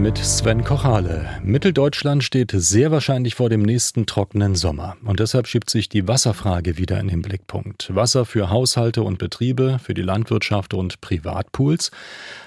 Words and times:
Mit 0.00 0.16
Sven 0.16 0.64
Kochale. 0.64 1.28
Mitteldeutschland 1.42 2.24
steht 2.24 2.52
sehr 2.52 2.90
wahrscheinlich 2.90 3.34
vor 3.34 3.50
dem 3.50 3.60
nächsten 3.60 4.06
trockenen 4.06 4.54
Sommer. 4.54 4.96
Und 5.04 5.20
deshalb 5.20 5.46
schiebt 5.46 5.68
sich 5.68 5.90
die 5.90 6.08
Wasserfrage 6.08 6.78
wieder 6.78 6.98
in 6.98 7.08
den 7.08 7.20
Blickpunkt. 7.20 7.94
Wasser 7.94 8.24
für 8.24 8.48
Haushalte 8.48 9.02
und 9.02 9.18
Betriebe, 9.18 9.78
für 9.78 9.92
die 9.92 10.00
Landwirtschaft 10.00 10.72
und 10.72 11.02
Privatpools 11.02 11.90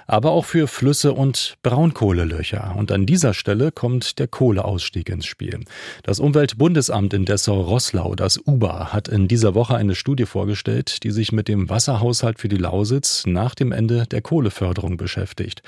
aber 0.08 0.32
auch 0.32 0.46
für 0.46 0.68
Flüsse 0.68 1.14
und 1.14 1.58
Braunkohlelöcher. 1.64 2.76
Und 2.78 2.92
an 2.92 3.06
dieser 3.06 3.34
Stelle 3.34 3.72
kommt 3.72 4.20
der 4.20 4.28
Kohleausstieg 4.28 5.10
ins 5.10 5.26
Spiel. 5.26 5.62
Das 6.04 6.20
Umweltbundesamt 6.20 7.14
in 7.14 7.26
Dessau-Rosslau, 7.26 8.16
das 8.16 8.40
UBA, 8.46 8.94
hat 8.94 9.08
in 9.08 9.28
dieser 9.28 9.56
Woche 9.56 9.76
eine 9.76 9.96
Studie 9.96 10.26
vorgestellt, 10.26 11.04
die 11.04 11.12
sich 11.12 11.32
mit 11.32 11.48
dem 11.48 11.70
Wasserhaushalt 11.70 12.40
für 12.40 12.50
die 12.50 12.58
Lausitz 12.58 13.26
nach 13.26 13.56
dem 13.56 13.72
Ende 13.72 14.06
der 14.08 14.22
Kohleförderung 14.22 14.98
beschäftigt. 14.98 15.62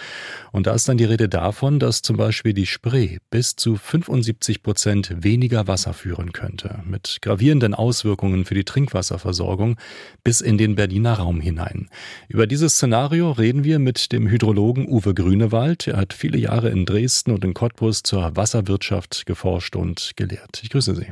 Und 0.52 0.68
da 0.68 0.74
ist 0.74 0.88
dann 0.88 0.98
die 0.98 1.06
Rede 1.06 1.30
davon, 1.30 1.75
dass 1.80 2.02
zum 2.02 2.18
Beispiel 2.18 2.54
die 2.54 2.66
Spree 2.66 3.18
bis 3.30 3.56
zu 3.56 3.76
75 3.76 4.64
Prozent 4.64 5.24
weniger 5.24 5.68
Wasser 5.68 5.94
führen 5.94 6.34
könnte, 6.34 6.82
mit 6.86 7.20
gravierenden 7.22 7.74
Auswirkungen 7.74 8.46
für 8.46 8.56
die 8.56 8.64
Trinkwasserversorgung 8.64 9.78
bis 10.24 10.42
in 10.42 10.58
den 10.58 10.76
Berliner 10.76 11.14
Raum 11.14 11.40
hinein. 11.42 11.90
Über 12.28 12.48
dieses 12.48 12.76
Szenario 12.76 13.32
reden 13.32 13.64
wir 13.64 13.80
mit 13.80 14.12
dem 14.12 14.28
Hydrologen 14.28 14.88
Uwe 14.88 15.14
Grünewald. 15.14 15.88
Er 15.88 15.98
hat 15.98 16.14
viele 16.14 16.38
Jahre 16.38 16.70
in 16.70 16.86
Dresden 16.86 17.32
und 17.32 17.44
in 17.44 17.54
Cottbus 17.54 18.04
zur 18.04 18.36
Wasserwirtschaft 18.36 19.26
geforscht 19.26 19.76
und 19.76 20.12
gelehrt. 20.16 20.62
Ich 20.64 20.70
grüße 20.70 20.96
Sie. 20.96 21.08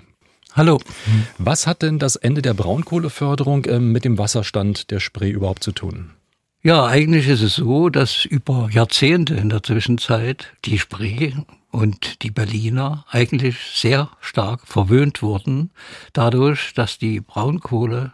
Hallo. 0.55 0.79
Was 1.39 1.65
hat 1.65 1.81
denn 1.81 1.97
das 1.97 2.15
Ende 2.15 2.43
der 2.43 2.53
Braunkohleförderung 2.53 3.65
ähm, 3.67 3.91
mit 3.91 4.05
dem 4.05 4.19
Wasserstand 4.19 4.91
der 4.91 4.99
Spree 4.99 5.31
überhaupt 5.31 5.63
zu 5.63 5.71
tun? 5.71 6.11
Ja, 6.65 6.85
eigentlich 6.85 7.27
ist 7.27 7.41
es 7.41 7.55
so, 7.55 7.89
dass 7.89 8.23
über 8.23 8.69
Jahrzehnte 8.71 9.33
in 9.33 9.49
der 9.49 9.63
Zwischenzeit 9.63 10.53
die 10.63 10.79
Spree 10.79 11.33
und 11.71 12.23
die 12.23 12.31
Berliner 12.31 13.03
eigentlich 13.09 13.57
sehr 13.75 14.09
stark 14.21 14.65
verwöhnt 14.65 15.21
wurden, 15.21 15.71
dadurch, 16.13 16.73
dass 16.73 16.97
die 16.97 17.19
Braunkohle 17.19 18.13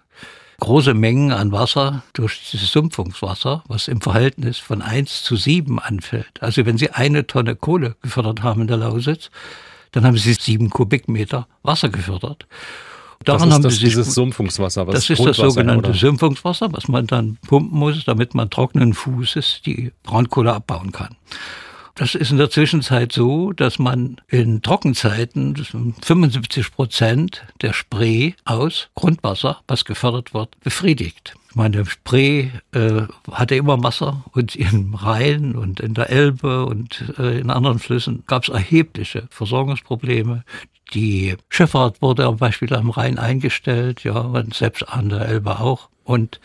große 0.59 0.95
Mengen 0.95 1.31
an 1.31 1.51
Wasser 1.51 2.01
durch 2.13 2.49
dieses 2.51 2.71
Sumpfungswasser, 2.71 3.63
was 3.67 3.87
im 3.87 4.01
Verhältnis 4.01 4.57
von 4.57 4.81
1 4.81 5.21
zu 5.21 5.35
7 5.35 5.77
anfällt. 5.77 6.41
Also 6.41 6.65
wenn 6.65 6.79
Sie 6.79 6.89
eine 6.89 7.27
Tonne 7.27 7.55
Kohle 7.55 7.97
gefördert 8.01 8.41
haben 8.41 8.61
in 8.61 8.67
der 8.67 8.77
Lausitz, 8.77 9.29
dann 9.91 10.05
haben 10.05 10.17
Sie 10.17 10.33
sieben 10.33 10.71
Kubikmeter 10.71 11.47
Wasser 11.61 11.89
gefördert. 11.89 12.47
Daran 13.25 13.49
das 13.49 13.57
ist 13.57 13.65
das, 13.65 13.79
dieses 13.79 14.13
Sumpfungswasser. 14.13 14.87
Was 14.87 14.95
das 14.95 15.09
ist 15.09 15.25
das 15.25 15.37
sogenannte 15.37 15.89
oder? 15.89 15.97
Sumpfungswasser, 15.97 16.71
was 16.71 16.87
man 16.87 17.05
dann 17.05 17.37
pumpen 17.47 17.77
muss, 17.77 18.05
damit 18.05 18.33
man 18.33 18.49
trockenen 18.49 18.93
Fußes 18.93 19.61
die 19.65 19.91
Braunkohle 20.03 20.53
abbauen 20.53 20.91
kann. 20.91 21.15
Das 21.95 22.15
ist 22.15 22.31
in 22.31 22.37
der 22.37 22.49
Zwischenzeit 22.49 23.11
so, 23.11 23.51
dass 23.51 23.77
man 23.77 24.21
in 24.29 24.61
Trockenzeiten 24.61 25.55
75 26.01 26.71
Prozent 26.71 27.43
der 27.61 27.73
Spree 27.73 28.33
aus 28.45 28.87
Grundwasser, 28.95 29.61
was 29.67 29.83
gefördert 29.83 30.33
wird, 30.33 30.57
befriedigt. 30.61 31.35
Meine 31.55 31.85
Spree 31.85 32.49
äh, 32.73 33.01
hatte 33.31 33.55
immer 33.55 33.81
Wasser 33.83 34.23
und 34.33 34.55
im 34.55 34.93
Rhein 34.93 35.55
und 35.55 35.79
in 35.79 35.95
der 35.95 36.09
Elbe 36.09 36.65
und 36.65 37.13
äh, 37.17 37.39
in 37.39 37.49
anderen 37.49 37.79
Flüssen 37.79 38.23
gab 38.27 38.43
es 38.43 38.49
erhebliche 38.49 39.27
Versorgungsprobleme. 39.31 40.43
Die 40.93 41.35
Schifffahrt 41.49 42.01
wurde 42.01 42.23
zum 42.23 42.37
Beispiel 42.37 42.73
am 42.73 42.91
Rhein 42.91 43.17
eingestellt, 43.17 44.03
ja, 44.03 44.19
und 44.19 44.53
selbst 44.53 44.83
an 44.87 45.09
der 45.09 45.27
Elbe 45.27 45.59
auch. 45.59 45.89
Und 46.03 46.39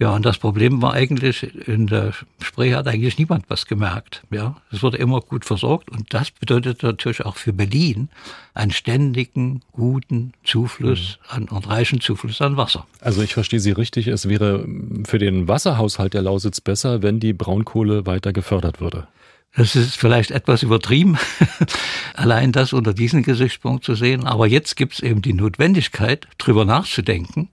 ja, 0.00 0.14
und 0.14 0.24
das 0.24 0.38
Problem 0.38 0.80
war 0.80 0.92
eigentlich, 0.94 1.42
in 1.66 1.88
der 1.88 2.12
Spree 2.40 2.74
hat 2.74 2.86
eigentlich 2.86 3.18
niemand 3.18 3.44
was 3.48 3.66
gemerkt. 3.66 4.22
Ja, 4.30 4.56
es 4.70 4.82
wurde 4.82 4.96
immer 4.96 5.20
gut 5.20 5.44
versorgt 5.44 5.90
und 5.90 6.14
das 6.14 6.30
bedeutet 6.30 6.84
natürlich 6.84 7.24
auch 7.24 7.36
für 7.36 7.52
Berlin 7.52 8.08
einen 8.54 8.70
ständigen, 8.70 9.62
guten 9.72 10.34
Zufluss 10.44 11.18
mhm. 11.30 11.36
an 11.36 11.48
und 11.48 11.68
reichen 11.68 12.00
Zufluss 12.00 12.40
an 12.40 12.56
Wasser. 12.56 12.86
Also 13.00 13.22
ich 13.22 13.34
verstehe 13.34 13.58
Sie 13.58 13.72
richtig, 13.72 14.06
es 14.06 14.28
wäre 14.28 14.66
für 15.04 15.18
den 15.18 15.48
Wasserhaushalt 15.48 16.14
der 16.14 16.22
Lausitz 16.22 16.60
besser, 16.60 17.02
wenn 17.02 17.18
die 17.18 17.32
Braunkohle 17.32 18.06
weiter 18.06 18.32
gefördert 18.32 18.80
würde. 18.80 19.08
Das 19.56 19.74
ist 19.74 19.96
vielleicht 19.96 20.30
etwas 20.30 20.62
übertrieben, 20.62 21.18
allein 22.14 22.52
das 22.52 22.72
unter 22.72 22.94
diesem 22.94 23.24
Gesichtspunkt 23.24 23.82
zu 23.82 23.96
sehen. 23.96 24.26
Aber 24.26 24.46
jetzt 24.46 24.76
gibt 24.76 24.94
es 24.94 25.00
eben 25.00 25.22
die 25.22 25.32
Notwendigkeit, 25.32 26.28
drüber 26.38 26.64
nachzudenken, 26.64 27.48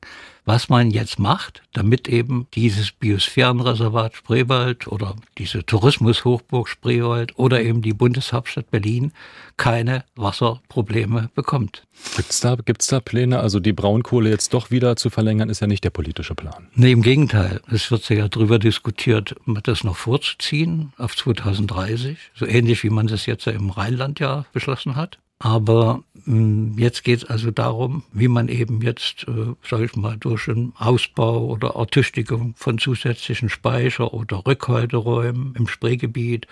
was 0.45 0.69
man 0.69 0.91
jetzt 0.91 1.19
macht, 1.19 1.63
damit 1.73 2.07
eben 2.07 2.47
dieses 2.53 2.91
Biosphärenreservat 2.91 4.15
Spreewald 4.15 4.87
oder 4.87 5.15
diese 5.37 5.65
Tourismushochburg 5.65 6.69
Spreewald 6.69 7.37
oder 7.37 7.61
eben 7.61 7.81
die 7.81 7.93
Bundeshauptstadt 7.93 8.69
Berlin 8.69 9.11
keine 9.57 10.03
Wasserprobleme 10.15 11.29
bekommt. 11.33 11.85
Gibt's 12.15 12.41
da, 12.41 12.55
gibt's 12.55 12.87
da 12.87 12.99
Pläne? 12.99 13.39
Also 13.39 13.59
die 13.59 13.73
Braunkohle 13.73 14.29
jetzt 14.29 14.53
doch 14.53 14.69
wieder 14.69 14.95
zu 14.95 15.09
verlängern, 15.09 15.49
ist 15.49 15.61
ja 15.61 15.67
nicht 15.67 15.83
der 15.83 15.89
politische 15.89 16.35
Plan. 16.35 16.67
Nee, 16.75 16.91
im 16.91 17.01
Gegenteil. 17.01 17.61
Es 17.71 17.89
wird 17.89 18.07
ja 18.09 18.27
darüber 18.27 18.59
diskutiert, 18.59 19.35
das 19.63 19.83
noch 19.83 19.95
vorzuziehen 19.95 20.93
auf 20.97 21.15
2030. 21.15 22.17
So 22.35 22.45
ähnlich 22.45 22.83
wie 22.83 22.89
man 22.89 23.07
das 23.07 23.25
jetzt 23.25 23.45
ja 23.45 23.53
im 23.53 23.69
Rheinland 23.69 24.19
ja 24.19 24.45
beschlossen 24.53 24.95
hat. 24.95 25.17
Aber 25.39 26.03
jetzt 26.25 27.03
geht 27.03 27.23
es 27.23 27.29
also 27.29 27.51
darum, 27.51 28.03
wie 28.11 28.27
man 28.27 28.47
eben 28.47 28.81
jetzt, 28.81 29.27
äh, 29.27 29.53
sage 29.67 29.85
ich 29.85 29.95
mal, 29.95 30.17
durch 30.17 30.47
einen 30.47 30.73
Ausbau 30.77 31.45
oder 31.45 31.75
Ertüchtigung 31.75 32.55
von 32.57 32.77
zusätzlichen 32.77 33.49
Speicher 33.49 34.13
oder 34.13 34.45
Rückhalteräumen 34.45 35.53
im 35.55 35.67
Spreegebiet. 35.67 36.47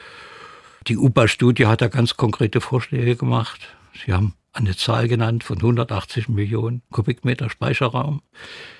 Die 0.88 0.98
UPA-Studie 0.98 1.66
hat 1.66 1.82
da 1.82 1.88
ganz 1.88 2.18
konkrete 2.18 2.62
Vorschläge 2.62 3.16
gemacht. 3.16 3.62
Sie 4.06 4.14
haben 4.14 4.34
eine 4.54 4.76
Zahl 4.76 5.08
genannt 5.08 5.44
von 5.44 5.58
180 5.58 6.30
Millionen 6.30 6.84
Kubikmeter 6.92 7.50
Speicherraum. 7.50 8.22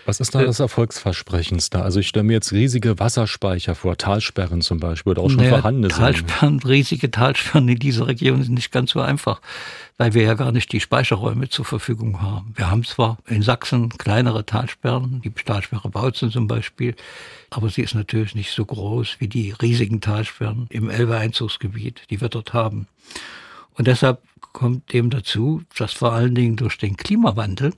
Was 0.06 0.20
ist 0.20 0.36
da 0.36 0.42
äh, 0.42 0.46
das 0.46 0.60
Erfolgsversprechendste? 0.60 1.82
Also 1.82 2.00
ich 2.00 2.08
stelle 2.08 2.24
mir 2.24 2.34
jetzt 2.34 2.52
riesige 2.52 3.00
Wasserspeicher 3.00 3.74
vor, 3.74 3.98
Talsperren 3.98 4.62
zum 4.62 4.80
Beispiel 4.80 5.12
oder 5.12 5.24
auch 5.24 5.30
schon 5.30 5.38
naja, 5.38 5.50
vorhandene 5.50 5.88
Talsperren, 5.88 6.60
riesige 6.60 7.10
Talsperren 7.10 7.68
in 7.68 7.80
dieser 7.80 8.08
Region 8.08 8.44
sind 8.44 8.54
nicht 8.54 8.72
ganz 8.72 8.92
so 8.92 9.02
einfach, 9.02 9.42
weil 9.98 10.14
wir 10.14 10.22
ja 10.22 10.36
gar 10.36 10.52
nicht 10.52 10.72
die 10.72 10.80
Speicherräume 10.80 11.50
zur 11.50 11.66
Verfügung 11.66 12.22
haben. 12.22 12.54
Wir 12.56 12.70
haben 12.70 12.84
zwar 12.84 13.18
in 13.28 13.42
Sachsen 13.42 13.90
kleinere 13.90 14.46
Talsperren, 14.46 15.22
die 15.24 15.32
Talsperre 15.32 15.90
Bautzen 15.90 16.30
zum 16.30 16.48
Beispiel, 16.48 16.96
aber 17.50 17.70
sie 17.70 17.82
ist 17.82 17.96
natürlich 17.96 18.36
nicht 18.36 18.52
so 18.52 18.64
groß 18.64 19.16
wie 19.20 19.28
die 19.28 19.52
riesigen 19.60 20.02
Talsperren 20.02 20.68
im 20.70 20.92
Elbe-Einzugsgebiet, 20.92 22.04
die 22.12 22.22
wir 22.22 22.30
dort 22.30 22.54
haben. 22.54 22.88
Und 23.76 23.88
deshalb 23.88 24.22
kommt 24.54 24.94
dem 24.94 25.10
dazu, 25.10 25.64
dass 25.78 25.94
vor 25.94 26.14
allen 26.14 26.36
Dingen 26.36 26.56
durch 26.56 26.78
den 26.78 26.96
Klimawandel 26.96 27.74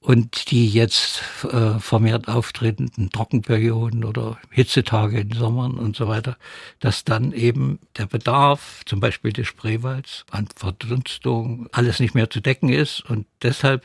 und 0.00 0.50
die 0.50 0.68
jetzt 0.68 1.22
äh, 1.44 1.78
vermehrt 1.78 2.28
auftretenden 2.28 3.10
Trockenperioden 3.10 4.04
oder 4.04 4.38
Hitzetage 4.50 5.20
in 5.20 5.32
Sommern 5.32 5.74
und 5.74 5.96
so 5.96 6.08
weiter, 6.08 6.36
dass 6.80 7.04
dann 7.04 7.32
eben 7.32 7.78
der 7.96 8.06
Bedarf, 8.06 8.82
zum 8.86 9.00
Beispiel 9.00 9.32
des 9.32 9.48
Spreewalds, 9.48 10.24
an 10.30 10.48
Verdunstung, 10.54 11.68
alles 11.72 12.00
nicht 12.00 12.14
mehr 12.14 12.30
zu 12.30 12.40
decken 12.40 12.68
ist. 12.68 13.00
Und 13.08 13.26
deshalb 13.42 13.84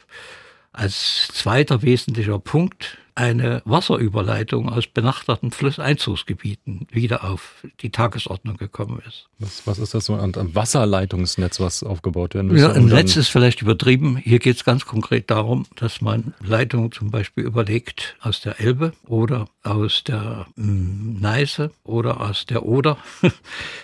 als 0.72 1.30
zweiter 1.34 1.82
wesentlicher 1.82 2.40
Punkt 2.40 2.98
eine 3.16 3.62
Wasserüberleitung 3.66 4.70
aus 4.70 4.88
benachbarten 4.88 5.52
Flusseinzugsgebieten 5.52 6.88
wieder 6.92 7.24
auf 7.24 7.64
die 7.82 7.90
Tagesordnung 7.90 8.58
gekommen 8.58 9.02
ist. 9.08 9.28
Was, 9.40 9.68
was 9.68 9.80
ist 9.80 9.94
das 9.94 10.06
so 10.06 10.16
ein 10.16 10.34
Wasserleitungsnetz, 10.56 11.60
was 11.60 11.84
aufgebaut 11.84 12.34
werden 12.34 12.48
müsste? 12.48 12.68
Ja, 12.68 12.74
ein 12.74 12.86
Netz 12.86 13.16
ist 13.16 13.30
vielleicht 13.30 13.62
übertrieben. 13.62 14.18
Hier 14.18 14.40
geht 14.40 14.58
es 14.58 14.64
ganz 14.64 14.86
konkret 14.86 15.30
darum, 15.30 15.66
dass 15.76 16.02
man 16.02 16.34
Leitungen 16.44 16.92
zum 16.92 17.12
Beispiel 17.12 17.44
überlegt 17.44 18.16
aus 18.22 18.42
der 18.42 18.60
Elbe 18.60 18.94
oder 19.06 19.48
aus 19.64 20.04
der 20.04 20.48
hm, 20.56 21.20
Neiße 21.20 21.72
oder 21.84 22.22
aus 22.22 22.46
der 22.46 22.66
Oder 22.66 22.98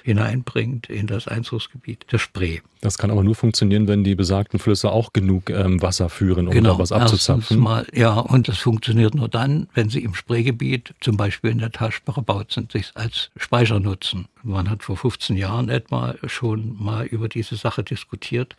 hineinbringt 0.04 0.90
in 0.90 1.08
das 1.08 1.28
Einzugsgebiet 1.28 2.06
der 2.12 2.18
Spree. 2.18 2.60
Das 2.82 2.98
kann 2.98 3.12
aber 3.12 3.24
nur 3.24 3.36
funktionieren, 3.36 3.88
wenn 3.88 4.04
die 4.04 4.16
besagten 4.16 4.60
Flüsse 4.60 4.90
auch 4.90 5.12
genug 5.12 5.50
ähm, 5.50 5.82
Wasser 5.82 6.10
führen, 6.10 6.48
um 6.48 6.54
genau, 6.54 6.74
da 6.74 6.80
was 6.80 6.92
abzuzapfen. 6.92 7.60
Mal, 7.60 7.86
ja, 7.94 8.14
und 8.14 8.48
das 8.48 8.58
funktioniert 8.58 9.16
nur 9.20 9.30
dann, 9.30 9.68
wenn 9.74 9.90
sie 9.90 10.04
im 10.04 10.16
Spreegebiet, 10.16 10.96
zum 11.02 11.18
Beispiel 11.18 11.52
in 11.52 11.60
der 11.60 11.72
Talsperre 11.72 12.24
sind, 12.50 12.72
sich 12.72 12.92
als 12.96 13.30
Speicher 13.38 13.80
nutzen. 13.80 14.28
Man 14.44 14.70
hat 14.70 14.84
vor 14.84 14.98
15 14.98 15.38
Jahren 15.38 15.70
etwa 15.70 16.16
schon 16.26 16.82
mal 16.82 17.06
über 17.06 17.30
diese 17.30 17.56
Sache 17.56 17.84
diskutiert. 17.84 18.56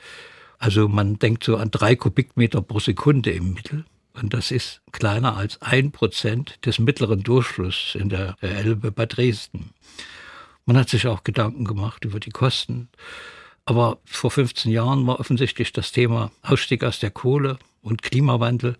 Also 0.59 0.89
man 0.89 1.19
denkt 1.19 1.43
so 1.45 1.57
an 1.57 1.71
drei 1.71 1.97
Kubikmeter 1.97 2.62
pro 2.62 2.79
Sekunde 2.79 3.31
im 3.31 3.55
Mittel. 3.55 3.85
Und 4.12 4.35
das 4.35 4.51
ist 4.51 4.83
kleiner 4.93 5.37
als 5.37 5.61
ein 5.62 5.93
Prozent 5.93 6.59
des 6.67 6.79
mittleren 6.79 7.23
Durchflusses 7.23 7.95
in 7.95 8.09
der 8.09 8.37
Elbe 8.41 8.93
bei 8.93 9.07
Dresden. 9.07 9.71
Man 10.67 10.77
hat 10.77 10.91
sich 10.91 11.07
auch 11.07 11.25
Gedanken 11.25 11.65
gemacht 11.65 12.05
über 12.05 12.21
die 12.21 12.31
Kosten. 12.31 12.89
Aber 13.65 13.99
vor 14.05 14.31
15 14.31 14.71
Jahren 14.71 15.07
war 15.07 15.21
offensichtlich 15.21 15.73
das 15.73 15.93
Thema 15.93 16.31
Ausstieg 16.43 16.85
aus 16.85 16.99
der 16.99 17.11
Kohle 17.11 17.59
und 17.83 18.03
Klimawandel 18.03 18.77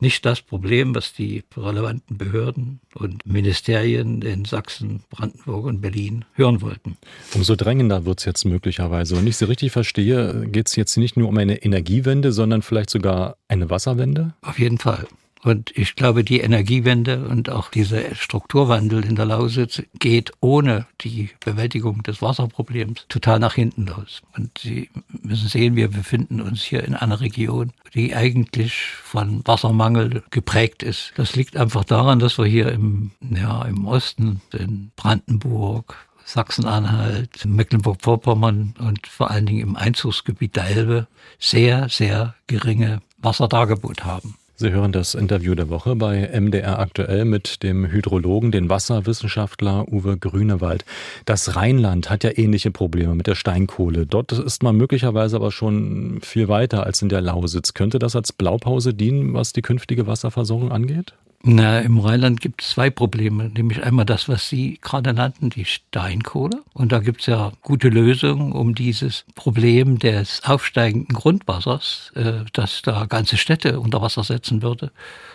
nicht 0.00 0.24
das 0.24 0.42
Problem, 0.42 0.94
was 0.94 1.12
die 1.12 1.44
relevanten 1.56 2.18
Behörden 2.18 2.80
und 2.94 3.26
Ministerien 3.26 4.22
in 4.22 4.44
Sachsen, 4.44 5.02
Brandenburg 5.10 5.66
und 5.66 5.80
Berlin 5.80 6.24
hören 6.34 6.60
wollten. 6.62 6.96
Umso 7.34 7.56
drängender 7.56 8.04
wird 8.04 8.20
es 8.20 8.24
jetzt 8.24 8.44
möglicherweise. 8.44 9.16
Wenn 9.16 9.26
ich 9.26 9.36
Sie 9.36 9.48
richtig 9.48 9.72
verstehe, 9.72 10.46
geht 10.48 10.68
es 10.68 10.76
jetzt 10.76 10.96
nicht 10.96 11.16
nur 11.16 11.28
um 11.28 11.36
eine 11.38 11.62
Energiewende, 11.62 12.32
sondern 12.32 12.62
vielleicht 12.62 12.90
sogar 12.90 13.36
eine 13.48 13.70
Wasserwende? 13.70 14.34
Auf 14.42 14.58
jeden 14.58 14.78
Fall. 14.78 15.06
Und 15.46 15.70
ich 15.76 15.94
glaube, 15.94 16.24
die 16.24 16.40
Energiewende 16.40 17.24
und 17.28 17.50
auch 17.50 17.70
dieser 17.70 18.16
Strukturwandel 18.16 19.04
in 19.04 19.14
der 19.14 19.26
Lausitz 19.26 19.80
geht 19.96 20.32
ohne 20.40 20.86
die 21.02 21.30
Bewältigung 21.38 22.02
des 22.02 22.20
Wasserproblems 22.20 23.06
total 23.08 23.38
nach 23.38 23.54
hinten 23.54 23.86
los. 23.86 24.22
Und 24.36 24.58
Sie 24.58 24.90
müssen 25.08 25.46
sehen, 25.46 25.76
wir 25.76 25.86
befinden 25.86 26.40
uns 26.40 26.64
hier 26.64 26.82
in 26.82 26.96
einer 26.96 27.20
Region, 27.20 27.70
die 27.94 28.12
eigentlich 28.16 28.74
von 29.04 29.40
Wassermangel 29.44 30.24
geprägt 30.30 30.82
ist. 30.82 31.12
Das 31.14 31.36
liegt 31.36 31.56
einfach 31.56 31.84
daran, 31.84 32.18
dass 32.18 32.38
wir 32.38 32.46
hier 32.46 32.72
im, 32.72 33.12
ja, 33.20 33.62
im 33.66 33.86
Osten, 33.86 34.40
in 34.52 34.90
Brandenburg, 34.96 35.94
Sachsen-Anhalt, 36.24 37.44
Mecklenburg-Vorpommern 37.44 38.74
und 38.80 39.06
vor 39.06 39.30
allen 39.30 39.46
Dingen 39.46 39.60
im 39.60 39.76
Einzugsgebiet 39.76 40.56
der 40.56 40.70
Elbe 40.70 41.06
sehr, 41.38 41.88
sehr 41.88 42.34
geringe 42.48 43.00
Wasserdargebot 43.18 44.04
haben. 44.04 44.34
Sie 44.58 44.72
hören 44.72 44.90
das 44.90 45.14
Interview 45.14 45.54
der 45.54 45.68
Woche 45.68 45.96
bei 45.96 46.30
MDR 46.32 46.78
aktuell 46.78 47.26
mit 47.26 47.62
dem 47.62 47.90
Hydrologen, 47.90 48.52
den 48.52 48.70
Wasserwissenschaftler 48.70 49.86
Uwe 49.92 50.16
Grünewald. 50.16 50.86
Das 51.26 51.56
Rheinland 51.56 52.08
hat 52.08 52.24
ja 52.24 52.30
ähnliche 52.34 52.70
Probleme 52.70 53.14
mit 53.14 53.26
der 53.26 53.34
Steinkohle. 53.34 54.06
Dort 54.06 54.32
ist 54.32 54.62
man 54.62 54.74
möglicherweise 54.74 55.36
aber 55.36 55.52
schon 55.52 56.20
viel 56.22 56.48
weiter 56.48 56.84
als 56.84 57.02
in 57.02 57.10
der 57.10 57.20
Lausitz. 57.20 57.74
Könnte 57.74 57.98
das 57.98 58.16
als 58.16 58.32
Blaupause 58.32 58.94
dienen, 58.94 59.34
was 59.34 59.52
die 59.52 59.60
künftige 59.60 60.06
Wasserversorgung 60.06 60.72
angeht? 60.72 61.12
Na, 61.42 61.80
im 61.80 61.98
Rheinland 61.98 62.40
gibt 62.40 62.62
es 62.62 62.70
zwei 62.70 62.90
Probleme, 62.90 63.50
nämlich 63.50 63.82
einmal 63.82 64.04
das, 64.04 64.28
was 64.28 64.48
Sie 64.48 64.78
gerade 64.80 65.12
nannten, 65.12 65.50
die 65.50 65.64
Steinkohle. 65.64 66.62
Und 66.72 66.92
da 66.92 66.98
gibt 66.98 67.20
es 67.20 67.26
ja 67.26 67.52
gute 67.62 67.88
Lösungen, 67.88 68.52
um 68.52 68.74
dieses 68.74 69.24
Problem 69.34 69.98
des 69.98 70.42
aufsteigenden 70.44 71.14
Grundwassers, 71.14 72.10
äh, 72.16 72.44
das 72.52 72.82
da 72.82 73.06
ganze 73.06 73.36
Städte 73.36 73.78
unter 73.78 74.02
Wasser 74.02 74.24
setzen 74.24 74.62
würde, 74.62 74.90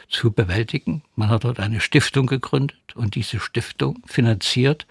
zu 0.10 0.32
bewältigen. 0.32 1.02
Man 1.16 1.30
hat 1.30 1.46
dort 1.46 1.60
eine 1.60 1.80
Stiftung 1.80 2.28
gegründet 2.28 2.78
und 2.96 3.16
diese 3.16 3.40
Stiftung 3.40 4.00
finanziert 4.06 4.86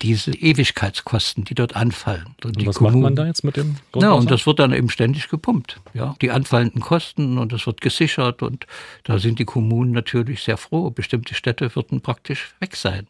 diese 0.00 0.32
Ewigkeitskosten, 0.32 1.44
die 1.44 1.54
dort 1.54 1.76
anfallen. 1.76 2.34
Und 2.44 2.66
was 2.66 2.76
Kommunen, 2.76 3.02
macht 3.02 3.02
man 3.02 3.16
da 3.16 3.26
jetzt 3.26 3.44
mit 3.44 3.56
dem 3.56 3.76
Grundwasser? 3.92 4.06
Ja, 4.06 4.12
und 4.12 4.30
das 4.30 4.46
wird 4.46 4.58
dann 4.58 4.72
eben 4.72 4.90
ständig 4.90 5.28
gepumpt. 5.28 5.80
Ja, 5.94 6.14
die 6.20 6.30
anfallenden 6.30 6.80
Kosten 6.80 7.38
und 7.38 7.52
das 7.52 7.66
wird 7.66 7.80
gesichert 7.80 8.42
und 8.42 8.66
da 9.04 9.18
sind 9.18 9.38
die 9.38 9.44
Kommunen 9.44 9.92
natürlich 9.92 10.42
sehr 10.42 10.56
froh. 10.56 10.90
Bestimmte 10.90 11.34
Städte 11.34 11.74
würden 11.74 12.00
praktisch 12.00 12.54
weg 12.60 12.76
sein. 12.76 13.06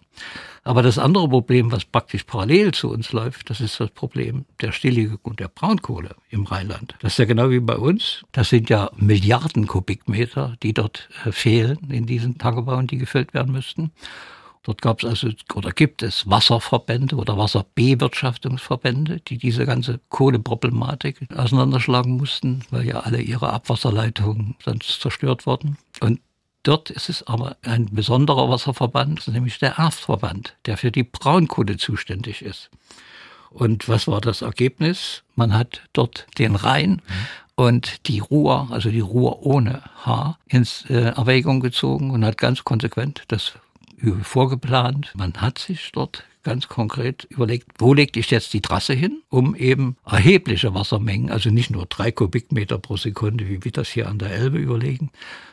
Aber 0.64 0.82
das 0.82 0.99
andere 0.99 1.29
Problem, 1.29 1.73
was 1.73 1.84
praktisch 1.84 2.23
parallel 2.25 2.73
zu 2.73 2.90
uns 2.90 3.12
läuft, 3.12 3.50
das 3.50 3.61
ist 3.61 3.81
das 3.81 3.90
Problem 3.90 4.44
der 4.61 4.70
Stilllegung 4.70 5.34
der 5.37 5.49
Braunkohle 5.49 6.14
im 6.31 6.44
Rheinland. 6.44 6.94
Das 7.00 7.14
ist 7.14 7.19
ja 7.19 7.25
genau 7.25 7.50
wie 7.50 7.58
bei 7.58 7.76
uns. 7.76 8.25
Das 8.31 8.50
sind 8.50 8.70
ja 8.70 8.90
Milliarden 8.96 9.67
Kubikmeter, 9.67 10.56
die 10.62 10.73
dort 10.73 11.08
äh, 11.25 11.32
fehlen 11.32 11.79
in 11.90 12.06
diesen 12.06 12.38
Tagebauen, 12.38 12.87
die 12.87 12.99
gefüllt 12.99 13.34
werden 13.34 13.52
müssten. 13.52 13.90
Dort 14.64 14.81
gab 14.81 15.03
es 15.03 15.09
also 15.09 15.29
oder 15.55 15.73
gibt 15.73 16.03
es 16.03 16.29
Wasserverbände 16.31 17.17
oder 17.17 17.37
Wasserbewirtschaftungsverbände, 17.37 19.20
die 19.20 19.38
diese 19.38 19.67
ganze 19.67 19.99
Kohleproblematik 20.09 21.29
auseinanderschlagen 21.37 22.17
mussten, 22.17 22.64
weil 22.70 22.87
ja 22.87 23.00
alle 23.00 23.20
ihre 23.20 23.53
Abwasserleitungen 23.53 24.55
sonst 24.62 25.00
zerstört 25.00 25.47
wurden. 25.47 25.79
Und 26.00 26.20
Dort 26.64 26.91
ist 26.91 27.09
es 27.09 27.26
aber 27.26 27.56
ein 27.62 27.87
besonderer 27.87 28.49
Wasserverband, 28.49 29.26
nämlich 29.29 29.59
der 29.59 29.79
Erftverband, 29.79 30.55
der 30.67 30.76
für 30.76 30.93
die 30.93 31.03
Braunkohle 31.03 31.76
zuständig 31.76 32.43
ist. 32.43 32.70
Und 33.50 33.88
was 33.88 34.06
war 34.06 34.20
das 34.20 34.43
Ergebnis? 34.43 35.25
Man 35.35 35.53
hat 35.55 35.82
dort 35.93 36.26
den 36.38 36.55
Rhein 36.55 37.03
und 37.56 38.06
die 38.06 38.20
Ruhr, 38.20 38.69
also 38.70 38.91
die 38.91 39.00
Ruhr 39.00 39.44
ohne 39.44 39.82
H, 40.06 40.38
ins 40.47 40.85
äh, 40.88 41.12
Erwägung 41.17 41.61
gezogen 41.61 42.11
und 42.11 42.25
hat 42.25 42.38
ganz 42.38 42.62
konsequent 42.65 43.25
das 43.29 43.55
vorgeplant. 44.23 45.13
Man 45.17 45.35
hat 45.35 45.59
sich 45.59 45.91
dort 45.93 46.25
ganz 46.43 46.69
konkret 46.69 47.25
überlegt, 47.31 47.69
wo 47.79 47.95
legt 47.95 48.17
ich 48.17 48.31
jetzt 48.31 48.53
die 48.53 48.61
Trasse 48.61 48.95
hin, 48.95 49.23
um 49.29 49.55
eben 49.55 49.97
erhebliche 50.05 50.75
Wassermengen, 50.75 51.31
also 51.31 51.51
nicht 51.51 51.71
nur 51.71 51.87
drei 51.87 52.11
Kubikmeter 52.11 52.79
pro 52.79 52.97
Sekunde, 52.97 53.49
wie 53.49 53.63
wir 53.65 53.73
das 53.73 53.89
hier 53.89 54.09
an 54.09 54.19
der 54.19 54.31
Elbe 54.31 54.59
überlegen, 54.59 55.11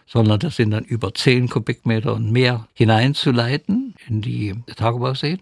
sondern 0.07 0.39
das 0.39 0.55
sind 0.55 0.71
dann 0.71 0.83
über 0.83 1.13
zehn 1.13 1.47
Kubikmeter 1.47 2.15
und 2.15 2.31
mehr 2.31 2.67
hineinzuleiten 2.73 3.95
in 4.07 4.21
die 4.21 4.55
Tagebauseen 4.75 5.39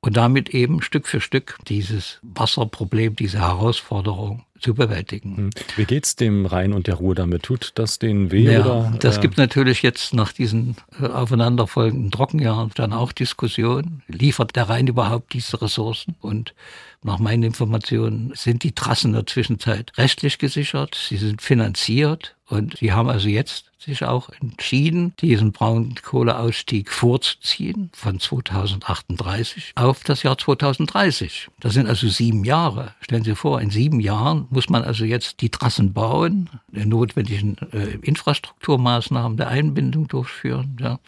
und 0.00 0.16
damit 0.16 0.50
eben 0.50 0.82
Stück 0.82 1.08
für 1.08 1.20
Stück 1.20 1.58
dieses 1.66 2.18
Wasserproblem, 2.22 3.16
diese 3.16 3.40
Herausforderung 3.40 4.44
zu 4.60 4.74
bewältigen. 4.74 5.36
Hm. 5.36 5.50
Wie 5.76 5.84
geht's 5.84 6.16
dem 6.16 6.46
Rhein 6.46 6.72
und 6.72 6.86
der 6.86 6.94
Ruhr 6.94 7.14
damit? 7.14 7.42
Tut 7.42 7.72
das 7.74 7.98
den 7.98 8.30
weh? 8.30 8.52
Ja, 8.52 8.60
oder, 8.60 8.92
das 9.00 9.18
äh? 9.18 9.20
gibt 9.20 9.38
natürlich 9.38 9.82
jetzt 9.82 10.14
nach 10.14 10.32
diesen 10.32 10.76
äh, 11.00 11.06
aufeinanderfolgenden 11.06 12.10
Trockenjahren 12.10 12.70
dann 12.74 12.92
auch 12.92 13.12
Diskussionen. 13.12 14.02
Liefert 14.08 14.56
der 14.56 14.68
Rhein 14.68 14.86
überhaupt 14.86 15.32
diese 15.32 15.60
Ressourcen? 15.60 16.16
Und 16.20 16.54
nach 17.02 17.18
meinen 17.18 17.44
Informationen 17.44 18.32
sind 18.34 18.64
die 18.64 18.72
Trassen 18.72 19.08
in 19.08 19.14
der 19.14 19.26
Zwischenzeit 19.26 19.92
rechtlich 19.96 20.38
gesichert, 20.38 20.96
sie 21.08 21.16
sind 21.16 21.42
finanziert 21.42 22.34
und 22.48 22.78
sie 22.78 22.92
haben 22.92 23.08
also 23.08 23.28
jetzt 23.28 23.66
sich 23.78 24.04
auch 24.04 24.30
entschieden, 24.40 25.14
diesen 25.20 25.52
Braunkohleausstieg 25.52 26.90
vorzuziehen 26.90 27.90
von 27.94 28.18
2038 28.18 29.72
auf 29.76 30.02
das 30.02 30.24
Jahr 30.24 30.36
2030. 30.36 31.48
Das 31.60 31.74
sind 31.74 31.86
also 31.86 32.08
sieben 32.08 32.44
Jahre. 32.44 32.94
Stellen 33.00 33.22
Sie 33.22 33.36
vor, 33.36 33.60
in 33.60 33.70
sieben 33.70 34.00
Jahren 34.00 34.47
muss 34.50 34.68
man 34.68 34.82
also 34.82 35.04
jetzt 35.04 35.40
die 35.40 35.50
Trassen 35.50 35.92
bauen, 35.92 36.48
die 36.68 36.86
notwendigen 36.86 37.56
äh, 37.72 37.96
Infrastrukturmaßnahmen 38.02 39.36
der 39.36 39.48
Einbindung 39.48 40.08
durchführen. 40.08 40.76
Ja. 40.80 40.98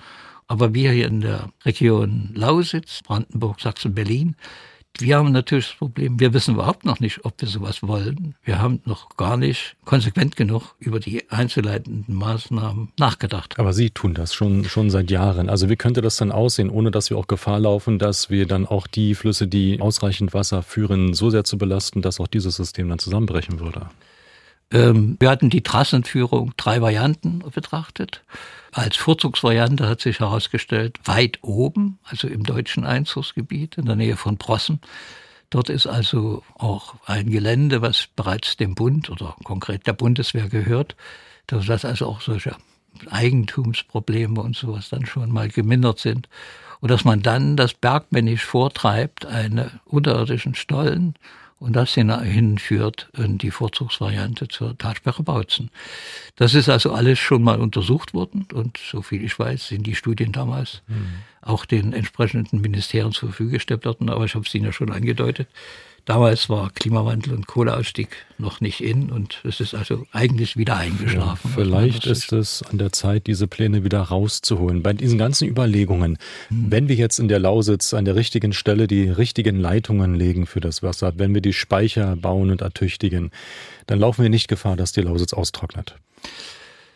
Aber 0.46 0.74
wir 0.74 0.90
hier 0.92 1.06
in 1.06 1.20
der 1.20 1.50
Region 1.64 2.30
Lausitz, 2.34 3.02
Brandenburg, 3.04 3.60
Sachsen, 3.60 3.94
Berlin, 3.94 4.36
wir 4.98 5.16
haben 5.16 5.32
natürlich 5.32 5.68
das 5.68 5.76
Problem, 5.76 6.20
wir 6.20 6.34
wissen 6.34 6.54
überhaupt 6.54 6.84
noch 6.84 7.00
nicht, 7.00 7.24
ob 7.24 7.40
wir 7.40 7.48
sowas 7.48 7.82
wollen. 7.82 8.34
Wir 8.42 8.60
haben 8.60 8.80
noch 8.84 9.16
gar 9.16 9.36
nicht 9.36 9.76
konsequent 9.84 10.36
genug 10.36 10.74
über 10.78 11.00
die 11.00 11.30
einzuleitenden 11.30 12.14
Maßnahmen 12.14 12.92
nachgedacht. 12.98 13.58
Aber 13.58 13.72
Sie 13.72 13.90
tun 13.90 14.14
das 14.14 14.34
schon, 14.34 14.64
schon 14.64 14.90
seit 14.90 15.10
Jahren. 15.10 15.48
Also 15.48 15.68
wie 15.70 15.76
könnte 15.76 16.02
das 16.02 16.16
dann 16.16 16.32
aussehen, 16.32 16.70
ohne 16.70 16.90
dass 16.90 17.10
wir 17.10 17.16
auch 17.16 17.28
Gefahr 17.28 17.60
laufen, 17.60 17.98
dass 17.98 18.30
wir 18.30 18.46
dann 18.46 18.66
auch 18.66 18.86
die 18.86 19.14
Flüsse, 19.14 19.46
die 19.46 19.80
ausreichend 19.80 20.34
Wasser 20.34 20.62
führen, 20.62 21.14
so 21.14 21.30
sehr 21.30 21.44
zu 21.44 21.56
belasten, 21.56 22.02
dass 22.02 22.20
auch 22.20 22.28
dieses 22.28 22.56
System 22.56 22.88
dann 22.88 22.98
zusammenbrechen 22.98 23.60
würde? 23.60 23.88
Ähm, 24.72 25.16
wir 25.18 25.30
hatten 25.30 25.50
die 25.50 25.62
Trassenführung 25.62 26.52
drei 26.56 26.80
Varianten 26.80 27.40
betrachtet. 27.52 28.22
Als 28.72 28.96
Vorzugsvariante 28.96 29.88
hat 29.88 30.00
sich 30.00 30.20
herausgestellt, 30.20 30.98
weit 31.04 31.38
oben, 31.42 31.98
also 32.04 32.28
im 32.28 32.44
deutschen 32.44 32.84
Einzugsgebiet 32.84 33.78
in 33.78 33.86
der 33.86 33.96
Nähe 33.96 34.16
von 34.16 34.38
Prossen. 34.38 34.80
Dort 35.50 35.68
ist 35.68 35.88
also 35.88 36.44
auch 36.54 36.94
ein 37.06 37.28
Gelände, 37.28 37.82
was 37.82 38.06
bereits 38.14 38.56
dem 38.56 38.76
Bund 38.76 39.10
oder 39.10 39.34
konkret 39.42 39.88
der 39.88 39.94
Bundeswehr 39.94 40.48
gehört, 40.48 40.94
dass 41.48 41.84
also 41.84 42.06
auch 42.06 42.20
solche 42.20 42.54
Eigentumsprobleme 43.10 44.40
und 44.40 44.56
sowas 44.56 44.88
dann 44.88 45.06
schon 45.06 45.32
mal 45.32 45.48
gemindert 45.48 45.98
sind. 45.98 46.28
Und 46.80 46.90
dass 46.90 47.04
man 47.04 47.22
dann 47.22 47.56
das 47.56 47.74
bergmännisch 47.74 48.44
vortreibt, 48.44 49.26
eine 49.26 49.80
unterirdischen 49.84 50.54
Stollen 50.54 51.14
und 51.60 51.74
das 51.74 51.94
hinführt 51.94 53.10
in 53.16 53.36
die 53.36 53.50
Vorzugsvariante 53.50 54.48
zur 54.48 54.76
Talsperre 54.76 55.22
Bautzen. 55.22 55.70
Das 56.36 56.54
ist 56.54 56.70
also 56.70 56.92
alles 56.92 57.18
schon 57.18 57.42
mal 57.42 57.60
untersucht 57.60 58.14
worden 58.14 58.48
und 58.52 58.78
soviel 58.78 59.22
ich 59.22 59.38
weiß, 59.38 59.68
sind 59.68 59.86
die 59.86 59.94
Studien 59.94 60.32
damals 60.32 60.82
mhm. 60.88 61.12
auch 61.42 61.66
den 61.66 61.92
entsprechenden 61.92 62.62
Ministerien 62.62 63.12
zur 63.12 63.28
Verfügung 63.28 63.52
gestellt 63.52 63.84
worden, 63.84 64.08
aber 64.08 64.24
ich 64.24 64.34
habe 64.34 64.46
es 64.46 64.54
Ihnen 64.54 64.64
ja 64.64 64.72
schon 64.72 64.90
angedeutet. 64.90 65.48
Damals 66.04 66.48
war 66.48 66.70
Klimawandel 66.70 67.34
und 67.34 67.46
Kohleausstieg 67.46 68.08
noch 68.38 68.60
nicht 68.60 68.80
in 68.80 69.10
und 69.10 69.40
es 69.44 69.60
ist 69.60 69.74
also 69.74 70.06
eigentlich 70.12 70.56
wieder 70.56 70.76
eingeschlafen. 70.76 71.50
Ja, 71.50 71.54
vielleicht 71.54 72.06
ist 72.06 72.32
es 72.32 72.62
an 72.62 72.78
der 72.78 72.92
Zeit, 72.92 73.26
diese 73.26 73.46
Pläne 73.46 73.84
wieder 73.84 74.00
rauszuholen. 74.00 74.82
Bei 74.82 74.92
diesen 74.92 75.18
ganzen 75.18 75.48
Überlegungen, 75.48 76.18
hm. 76.48 76.66
wenn 76.70 76.88
wir 76.88 76.96
jetzt 76.96 77.18
in 77.18 77.28
der 77.28 77.38
Lausitz 77.38 77.94
an 77.94 78.04
der 78.04 78.16
richtigen 78.16 78.52
Stelle 78.52 78.86
die 78.86 79.08
richtigen 79.08 79.56
Leitungen 79.56 80.14
legen 80.14 80.46
für 80.46 80.60
das 80.60 80.82
Wasser, 80.82 81.12
wenn 81.16 81.34
wir 81.34 81.42
die 81.42 81.52
Speicher 81.52 82.16
bauen 82.16 82.50
und 82.50 82.60
ertüchtigen, 82.60 83.30
dann 83.86 83.98
laufen 83.98 84.22
wir 84.22 84.30
nicht 84.30 84.48
Gefahr, 84.48 84.76
dass 84.76 84.92
die 84.92 85.02
Lausitz 85.02 85.32
austrocknet. 85.32 85.96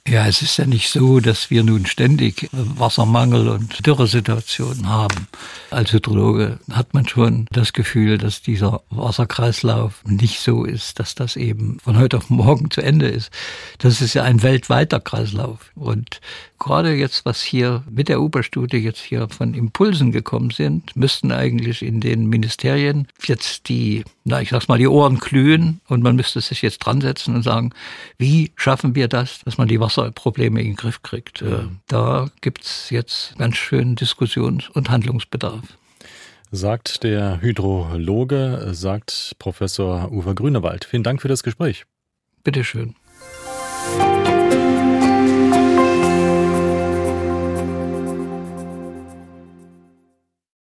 Ja, 0.07 0.27
es 0.27 0.43
ist 0.43 0.59
ja 0.59 0.67
nicht 0.67 0.91
so, 0.91 1.19
dass 1.19 1.49
wir 1.49 1.65
nun 1.65 1.87
ständig 1.87 2.51
Wassermangel 2.53 3.49
und 3.49 3.87
Dürresituationen 3.87 4.87
haben. 4.87 5.29
Als 5.71 5.95
Hydrologe 5.95 6.59
hat 6.71 6.93
man 6.93 7.09
schon 7.09 7.47
das 7.51 7.73
Gefühl, 7.73 8.19
dass 8.19 8.43
dieser 8.43 8.83
Wasserkreislauf 8.91 10.05
nicht 10.05 10.41
so 10.41 10.67
ist, 10.67 11.01
dass 11.01 11.15
das 11.15 11.37
eben 11.37 11.79
von 11.83 11.97
heute 11.97 12.19
auf 12.19 12.29
morgen 12.29 12.71
zu 12.71 12.83
Ende 12.83 13.09
ist. 13.09 13.31
Das 13.79 14.03
ist 14.03 14.13
ja 14.13 14.25
ein 14.25 14.43
weltweiter 14.43 15.01
Kreislauf. 15.01 15.73
Und 15.75 16.21
gerade 16.59 16.93
jetzt, 16.93 17.25
was 17.25 17.41
hier 17.41 17.83
mit 17.91 18.11
der 18.11 18.21
Oberstudie 18.21 18.77
jetzt 18.77 19.01
hier 19.01 19.31
von 19.31 19.55
Impulsen 19.55 20.13
gekommen 20.13 20.51
sind, 20.51 20.95
müssten 20.97 21.33
eigentlich 21.33 21.81
in 21.81 22.03
den 22.03 22.27
Ministerien 22.27 23.09
jetzt 23.25 23.71
die, 23.71 24.05
na, 24.25 24.41
ich 24.41 24.49
sag's 24.49 24.69
mal, 24.69 24.79
die 24.79 24.89
Ohren 24.89 25.19
glühen 25.19 25.81
und 25.87 26.03
man 26.03 26.17
müsste 26.17 26.41
sich 26.41 26.63
jetzt 26.63 26.79
dran 26.79 27.03
setzen 27.03 27.35
und 27.35 27.43
sagen, 27.43 27.71
wie 28.17 28.53
schaffen 28.57 28.95
wir 28.95 29.07
das, 29.07 29.41
dass 29.45 29.59
man 29.59 29.69
die 29.69 29.81
Wasserprobleme 29.81 30.61
in 30.61 30.69
den 30.69 30.77
Griff 30.77 31.03
kriegt? 31.03 31.43
Ja. 31.43 31.69
Da 31.89 32.31
gibt's 32.41 32.89
jetzt 32.89 33.37
ganz 33.37 33.57
schön 33.57 33.97
Diskussions- 33.97 34.71
und 34.71 34.89
Handlungsbedarf. 34.89 35.63
Sagt 36.51 37.03
der 37.03 37.43
Hydrologe, 37.43 38.69
sagt 38.73 39.37
Professor 39.39 40.11
Uwe 40.11 40.35
Grünewald. 40.35 40.85
Vielen 40.87 41.03
Dank 41.03 41.21
für 41.21 41.29
das 41.29 41.43
Gespräch. 41.43 41.85
Bitteschön. 42.45 42.95